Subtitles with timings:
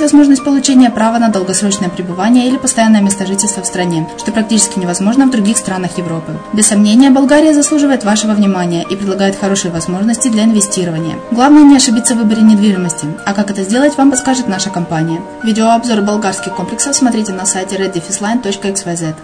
[0.00, 5.26] возможность получения права на долгосрочное пребывание или постоянное место жительства в стране, что практически невозможно
[5.26, 6.32] в других странах Европы.
[6.52, 11.16] Без сомнения, Болгария заслуживает вашего внимания и предлагает хорошие возможности для инвестирования.
[11.30, 15.20] Главное не ошибиться в выборе недвижимости, а как это сделать, вам подскажет наша компания.
[15.42, 19.14] Видеообзор болгарских комплексов смотрите на сайте reddefisline.xyz.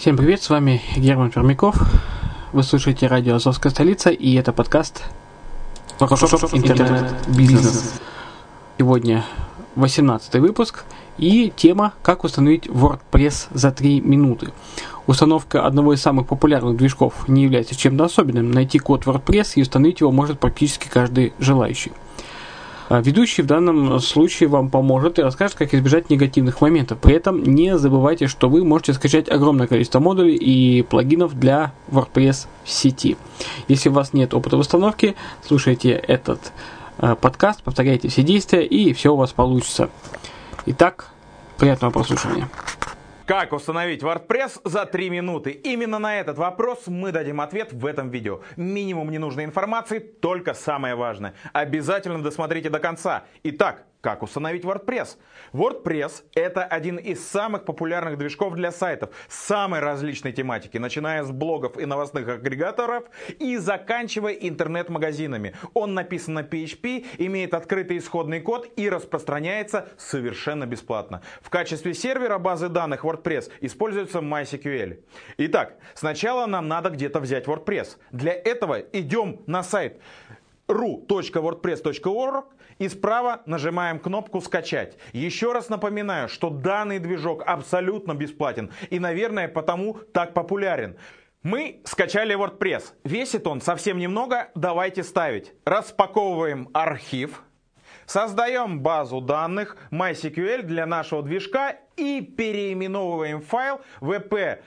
[0.00, 1.76] Всем привет, с вами Герман Пермяков.
[2.52, 5.04] Вы слушаете радио «Азовская столица» и это подкаст
[6.00, 8.00] «Интернет-бизнес».
[8.76, 9.24] Сегодня
[9.76, 10.82] 18 выпуск
[11.16, 14.48] и тема «Как установить WordPress за 3 минуты».
[15.06, 18.50] Установка одного из самых популярных движков не является чем-то особенным.
[18.50, 21.92] Найти код WordPress и установить его может практически каждый желающий.
[22.90, 26.98] А ведущий в данном случае вам поможет и расскажет, как избежать негативных моментов.
[26.98, 32.48] При этом не забывайте, что вы можете скачать огромное количество модулей и плагинов для WordPress
[32.64, 33.16] сети.
[33.68, 35.14] Если у вас нет опыта установки,
[35.46, 36.52] слушайте этот
[36.98, 39.88] э, подкаст, повторяйте все действия и все у вас получится.
[40.66, 41.10] Итак,
[41.58, 42.48] приятного прослушивания.
[43.30, 45.52] Как установить WordPress за 3 минуты?
[45.52, 48.40] Именно на этот вопрос мы дадим ответ в этом видео.
[48.56, 51.34] Минимум ненужной информации, только самое важное.
[51.52, 53.22] Обязательно досмотрите до конца.
[53.44, 55.16] Итак, как установить WordPress.
[55.52, 61.78] WordPress– это один из самых популярных движков для сайтов самой различной тематики, начиная с блогов
[61.78, 63.04] и новостных агрегаторов
[63.38, 65.54] и заканчивая интернет-магазинами.
[65.74, 71.22] Он написан на PHP, имеет открытый исходный код и распространяется совершенно бесплатно.
[71.42, 75.02] В качестве сервера базы данных WordPress используется MySQL.
[75.38, 77.96] Итак, сначала нам надо где-то взять WordPress.
[78.12, 80.00] Для этого идем на сайт
[80.70, 82.44] ru.wordpress.org
[82.78, 84.96] и справа нажимаем кнопку «Скачать».
[85.12, 90.96] Еще раз напоминаю, что данный движок абсолютно бесплатен и, наверное, потому так популярен.
[91.42, 92.92] Мы скачали WordPress.
[93.04, 95.52] Весит он совсем немного, давайте ставить.
[95.64, 97.42] Распаковываем архив.
[98.06, 104.58] Создаем базу данных MySQL для нашего движка и переименовываем файл wp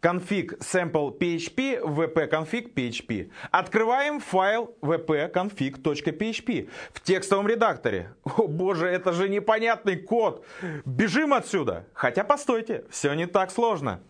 [0.00, 3.30] config sample PHP wp-config PHP.
[3.50, 8.14] Открываем файл wp-config.php в текстовом редакторе.
[8.24, 10.44] О боже, это же непонятный код.
[10.84, 11.86] Бежим отсюда.
[11.92, 14.00] Хотя постойте, все не так сложно.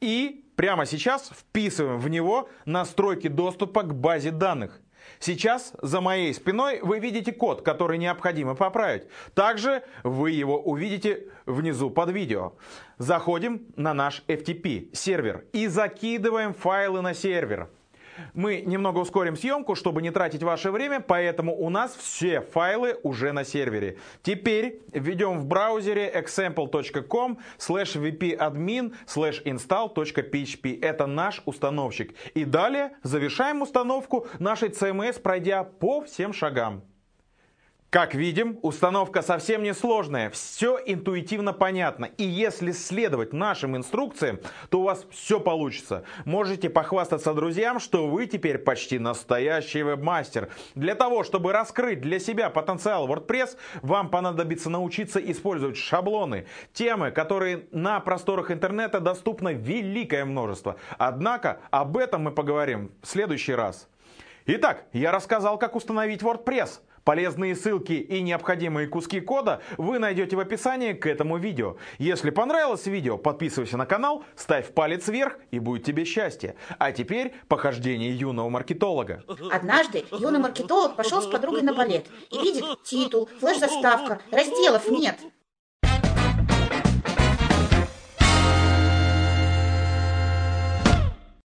[0.00, 4.80] И прямо сейчас вписываем в него настройки доступа к базе данных.
[5.20, 9.04] Сейчас за моей спиной вы видите код, который необходимо поправить.
[9.34, 12.54] Также вы его увидите внизу под видео.
[12.98, 17.70] Заходим на наш FTP сервер и закидываем файлы на сервер.
[18.34, 23.32] Мы немного ускорим съемку, чтобы не тратить ваше время, поэтому у нас все файлы уже
[23.32, 23.98] на сервере.
[24.22, 30.80] Теперь введем в браузере example.com slash vpadmin slash install.php.
[30.82, 32.14] Это наш установщик.
[32.34, 36.82] И далее завершаем установку нашей CMS, пройдя по всем шагам.
[37.96, 42.10] Как видим, установка совсем не сложная, все интуитивно понятно.
[42.18, 44.38] И если следовать нашим инструкциям,
[44.68, 46.04] то у вас все получится.
[46.26, 50.50] Можете похвастаться друзьям, что вы теперь почти настоящий вебмастер.
[50.74, 56.44] Для того, чтобы раскрыть для себя потенциал WordPress, вам понадобится научиться использовать шаблоны,
[56.74, 60.76] темы, которые на просторах интернета доступно великое множество.
[60.98, 63.88] Однако об этом мы поговорим в следующий раз.
[64.44, 66.80] Итак, я рассказал, как установить WordPress.
[67.06, 71.76] Полезные ссылки и необходимые куски кода вы найдете в описании к этому видео.
[71.98, 76.56] Если понравилось видео, подписывайся на канал, ставь палец вверх и будет тебе счастье.
[76.80, 79.22] А теперь похождение юного маркетолога.
[79.52, 85.16] Однажды юный маркетолог пошел с подругой на балет и видит титул, флеш-заставка, разделов нет.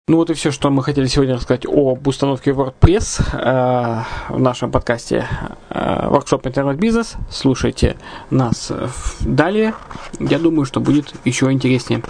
[0.10, 4.04] Ну вот и все, что мы хотели сегодня рассказать об установке WordPress э,
[4.34, 5.28] в нашем подкасте
[5.70, 7.14] э, Workshop Интернет-бизнес.
[7.30, 7.96] Слушайте
[8.32, 8.72] нас
[9.20, 9.76] далее.
[10.20, 12.02] Я думаю, что будет еще интереснее.